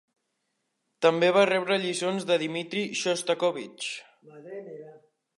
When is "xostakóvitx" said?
3.01-3.91